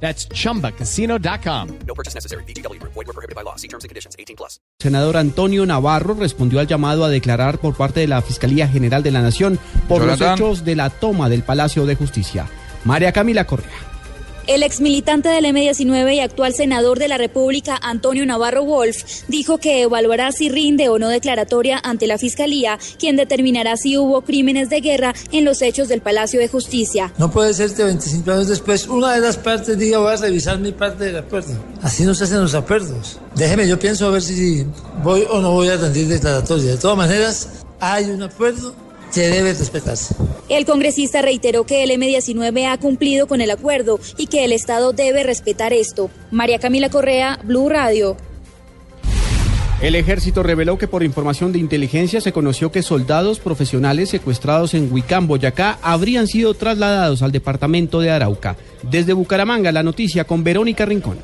That's 0.00 0.28
chumbacasino.com. 0.28 1.68
No 1.86 1.94
purchase 1.94 2.14
necessary. 2.14 2.44
BGW. 2.44 2.80
Void 2.82 3.06
were 3.06 3.12
prohibited 3.12 3.34
by 3.34 3.42
law. 3.42 3.56
See 3.56 3.68
terms 3.68 3.84
and 3.84 3.88
conditions. 3.88 4.14
18 4.18 4.36
plus. 4.36 4.60
Senador 4.78 5.16
Antonio 5.16 5.64
Navarro 5.66 6.14
respondió 6.14 6.60
al 6.60 6.66
llamado 6.66 7.04
a 7.04 7.08
declarar 7.08 7.58
por 7.58 7.74
parte 7.74 8.00
de 8.00 8.06
la 8.06 8.22
Fiscalía 8.22 8.68
General 8.68 9.02
de 9.02 9.10
la 9.10 9.22
Nación 9.22 9.58
por 9.88 10.02
Jonathan. 10.02 10.30
los 10.30 10.38
hechos 10.38 10.64
de 10.64 10.76
la 10.76 10.90
toma 10.90 11.28
del 11.28 11.42
Palacio 11.42 11.86
de 11.86 11.96
Justicia. 11.96 12.46
María 12.84 13.10
Camila 13.12 13.46
Correa. 13.46 13.95
El 14.46 14.62
ex 14.62 14.80
militante 14.80 15.28
del 15.28 15.44
M19 15.44 16.14
y 16.14 16.20
actual 16.20 16.54
senador 16.54 17.00
de 17.00 17.08
la 17.08 17.18
República, 17.18 17.76
Antonio 17.82 18.24
Navarro 18.24 18.62
Wolf, 18.64 19.24
dijo 19.26 19.58
que 19.58 19.82
evaluará 19.82 20.30
si 20.30 20.48
rinde 20.48 20.88
o 20.88 21.00
no 21.00 21.08
declaratoria 21.08 21.80
ante 21.82 22.06
la 22.06 22.16
Fiscalía, 22.16 22.78
quien 22.96 23.16
determinará 23.16 23.76
si 23.76 23.98
hubo 23.98 24.22
crímenes 24.22 24.70
de 24.70 24.80
guerra 24.80 25.14
en 25.32 25.44
los 25.44 25.62
hechos 25.62 25.88
del 25.88 26.00
Palacio 26.00 26.38
de 26.38 26.46
Justicia. 26.46 27.12
No 27.18 27.28
puede 27.28 27.54
ser 27.54 27.74
que 27.74 27.82
25 27.82 28.30
años 28.30 28.46
después 28.46 28.86
una 28.86 29.14
de 29.14 29.20
las 29.20 29.36
partes 29.36 29.76
diga 29.76 29.98
voy 29.98 30.12
a 30.12 30.16
revisar 30.16 30.60
mi 30.60 30.70
parte 30.70 31.06
del 31.06 31.16
acuerdo. 31.16 31.54
Así 31.82 32.04
no 32.04 32.14
se 32.14 32.22
hacen 32.22 32.40
los 32.40 32.54
acuerdos. 32.54 33.18
Déjeme, 33.34 33.66
yo 33.66 33.80
pienso 33.80 34.06
a 34.06 34.10
ver 34.10 34.22
si 34.22 34.64
voy 35.02 35.26
o 35.28 35.40
no 35.40 35.50
voy 35.50 35.70
a 35.70 35.76
rendir 35.76 36.06
declaratoria. 36.06 36.70
De 36.70 36.76
todas 36.76 36.96
maneras, 36.96 37.48
hay 37.80 38.04
un 38.04 38.22
acuerdo 38.22 38.85
que 39.14 39.28
debe 39.28 39.54
respetarse. 39.54 40.14
El 40.48 40.64
congresista 40.64 41.22
reiteró 41.22 41.64
que 41.64 41.82
el 41.82 41.90
M19 41.90 42.66
ha 42.66 42.78
cumplido 42.78 43.26
con 43.26 43.40
el 43.40 43.50
acuerdo 43.50 43.98
y 44.16 44.26
que 44.26 44.44
el 44.44 44.52
Estado 44.52 44.92
debe 44.92 45.22
respetar 45.22 45.72
esto. 45.72 46.10
María 46.30 46.58
Camila 46.58 46.90
Correa, 46.90 47.38
Blue 47.44 47.68
Radio. 47.68 48.16
El 49.80 49.94
ejército 49.94 50.42
reveló 50.42 50.78
que 50.78 50.88
por 50.88 51.02
información 51.02 51.52
de 51.52 51.58
inteligencia 51.58 52.22
se 52.22 52.32
conoció 52.32 52.72
que 52.72 52.82
soldados 52.82 53.40
profesionales 53.40 54.08
secuestrados 54.08 54.72
en 54.72 54.90
Huicán, 54.90 55.26
Boyacá, 55.26 55.78
habrían 55.82 56.26
sido 56.26 56.54
trasladados 56.54 57.20
al 57.20 57.30
departamento 57.30 58.00
de 58.00 58.10
Arauca. 58.10 58.56
Desde 58.82 59.12
Bucaramanga, 59.12 59.72
la 59.72 59.82
noticia 59.82 60.24
con 60.24 60.42
Verónica 60.42 60.86
Rincón. 60.86 61.18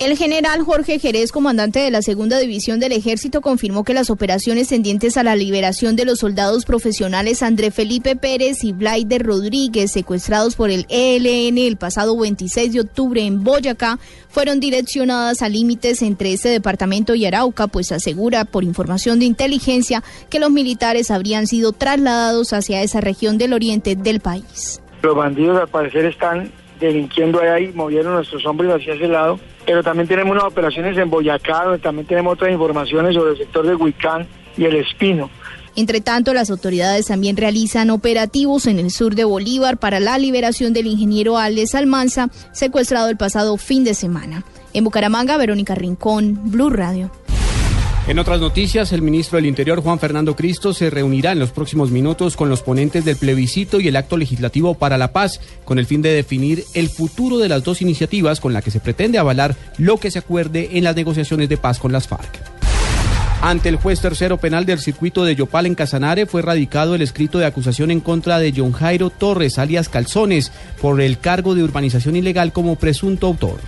El 0.00 0.16
general 0.16 0.62
Jorge 0.62 0.98
Jerez, 0.98 1.30
comandante 1.30 1.78
de 1.78 1.90
la 1.92 2.02
segunda 2.02 2.38
división 2.38 2.80
del 2.80 2.90
ejército, 2.90 3.40
confirmó 3.40 3.84
que 3.84 3.94
las 3.94 4.10
operaciones 4.10 4.68
tendientes 4.68 5.16
a 5.16 5.22
la 5.22 5.36
liberación 5.36 5.94
de 5.94 6.04
los 6.04 6.18
soldados 6.18 6.64
profesionales 6.64 7.42
André 7.42 7.70
Felipe 7.70 8.16
Pérez 8.16 8.64
y 8.64 8.72
Blaider 8.72 9.22
Rodríguez, 9.22 9.92
secuestrados 9.92 10.56
por 10.56 10.70
el 10.70 10.86
ELN 10.88 11.58
el 11.58 11.76
pasado 11.76 12.18
26 12.18 12.72
de 12.72 12.80
octubre 12.80 13.22
en 13.22 13.44
Boyacá, 13.44 14.00
fueron 14.28 14.58
direccionadas 14.58 15.40
a 15.40 15.48
límites 15.48 16.02
entre 16.02 16.32
este 16.32 16.48
departamento 16.48 17.14
y 17.14 17.24
Arauca, 17.24 17.68
pues 17.68 17.92
asegura 17.92 18.44
por 18.44 18.64
información 18.64 19.20
de 19.20 19.26
inteligencia 19.26 20.02
que 20.30 20.40
los 20.40 20.50
militares 20.50 21.12
habrían 21.12 21.46
sido 21.46 21.70
trasladados 21.70 22.52
hacia 22.52 22.82
esa 22.82 23.00
región 23.00 23.38
del 23.38 23.52
oriente 23.52 23.94
del 23.94 24.18
país. 24.18 24.80
Los 25.02 25.14
bandidos 25.14 25.60
al 25.60 25.68
parecer 25.68 26.06
están 26.06 26.50
delinquiendo 26.86 27.40
ahí, 27.40 27.72
movieron 27.74 28.14
nuestros 28.14 28.44
hombres 28.44 28.72
hacia 28.72 28.94
ese 28.94 29.08
lado, 29.08 29.38
pero 29.64 29.82
también 29.82 30.08
tenemos 30.08 30.32
unas 30.32 30.44
operaciones 30.44 30.96
en 30.98 31.08
Boyacá, 31.08 31.64
donde 31.64 31.78
también 31.78 32.06
tenemos 32.06 32.34
otras 32.34 32.52
informaciones 32.52 33.14
sobre 33.14 33.32
el 33.32 33.38
sector 33.38 33.66
de 33.66 33.74
Huicán 33.74 34.26
y 34.56 34.64
el 34.64 34.76
Espino. 34.76 35.30
Entre 35.74 36.02
tanto, 36.02 36.34
las 36.34 36.50
autoridades 36.50 37.06
también 37.06 37.36
realizan 37.36 37.88
operativos 37.90 38.66
en 38.66 38.78
el 38.78 38.90
sur 38.90 39.14
de 39.14 39.24
Bolívar 39.24 39.78
para 39.78 40.00
la 40.00 40.18
liberación 40.18 40.74
del 40.74 40.86
ingeniero 40.86 41.38
Alex 41.38 41.74
Almanza, 41.74 42.28
secuestrado 42.52 43.08
el 43.08 43.16
pasado 43.16 43.56
fin 43.56 43.82
de 43.82 43.94
semana. 43.94 44.44
En 44.74 44.84
Bucaramanga, 44.84 45.36
Verónica 45.38 45.74
Rincón, 45.74 46.50
Blue 46.50 46.70
Radio. 46.70 47.10
En 48.08 48.18
otras 48.18 48.40
noticias, 48.40 48.92
el 48.92 49.00
ministro 49.00 49.36
del 49.36 49.46
Interior, 49.46 49.80
Juan 49.80 50.00
Fernando 50.00 50.34
Cristo, 50.34 50.74
se 50.74 50.90
reunirá 50.90 51.30
en 51.30 51.38
los 51.38 51.52
próximos 51.52 51.92
minutos 51.92 52.36
con 52.36 52.48
los 52.48 52.60
ponentes 52.60 53.04
del 53.04 53.16
plebiscito 53.16 53.78
y 53.78 53.86
el 53.86 53.94
acto 53.94 54.16
legislativo 54.16 54.74
para 54.74 54.98
la 54.98 55.12
paz, 55.12 55.40
con 55.64 55.78
el 55.78 55.86
fin 55.86 56.02
de 56.02 56.12
definir 56.12 56.64
el 56.74 56.88
futuro 56.88 57.38
de 57.38 57.48
las 57.48 57.62
dos 57.62 57.80
iniciativas 57.80 58.40
con 58.40 58.52
las 58.52 58.64
que 58.64 58.72
se 58.72 58.80
pretende 58.80 59.18
avalar 59.18 59.54
lo 59.78 59.98
que 59.98 60.10
se 60.10 60.18
acuerde 60.18 60.70
en 60.72 60.82
las 60.82 60.96
negociaciones 60.96 61.48
de 61.48 61.56
paz 61.56 61.78
con 61.78 61.92
las 61.92 62.08
FARC. 62.08 62.40
Ante 63.40 63.68
el 63.68 63.76
juez 63.76 64.00
tercero 64.00 64.36
penal 64.36 64.66
del 64.66 64.80
circuito 64.80 65.24
de 65.24 65.36
Yopal 65.36 65.66
en 65.66 65.76
Casanare 65.76 66.26
fue 66.26 66.42
radicado 66.42 66.96
el 66.96 67.02
escrito 67.02 67.38
de 67.38 67.46
acusación 67.46 67.92
en 67.92 68.00
contra 68.00 68.40
de 68.40 68.52
John 68.56 68.72
Jairo 68.72 69.10
Torres, 69.10 69.58
alias 69.58 69.88
Calzones, 69.88 70.50
por 70.80 71.00
el 71.00 71.18
cargo 71.18 71.54
de 71.54 71.62
urbanización 71.62 72.16
ilegal 72.16 72.52
como 72.52 72.74
presunto 72.74 73.28
autor. 73.28 73.60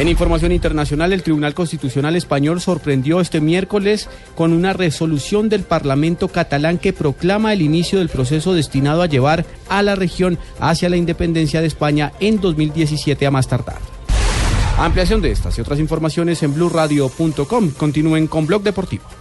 En 0.00 0.08
información 0.08 0.50
internacional, 0.50 1.12
el 1.12 1.22
Tribunal 1.22 1.52
Constitucional 1.52 2.16
Español 2.16 2.62
sorprendió 2.62 3.20
este 3.20 3.42
miércoles 3.42 4.08
con 4.34 4.54
una 4.54 4.72
resolución 4.72 5.50
del 5.50 5.62
Parlamento 5.62 6.28
catalán 6.28 6.78
que 6.78 6.94
proclama 6.94 7.52
el 7.52 7.60
inicio 7.60 7.98
del 7.98 8.08
proceso 8.08 8.54
destinado 8.54 9.02
a 9.02 9.06
llevar 9.08 9.44
a 9.68 9.82
la 9.82 9.96
región 9.96 10.38
hacia 10.58 10.88
la 10.88 10.96
independencia 10.96 11.60
de 11.60 11.66
España 11.66 12.14
en 12.18 12.40
2017 12.40 13.26
a 13.26 13.30
más 13.30 13.46
tardar. 13.46 13.76
Ampliación 14.78 15.20
de 15.20 15.32
estas 15.32 15.58
y 15.58 15.60
otras 15.60 15.78
informaciones 15.78 16.42
en 16.42 16.54
blurradio.com. 16.54 17.70
Continúen 17.72 18.26
con 18.26 18.46
Blog 18.46 18.62
Deportivo. 18.62 19.19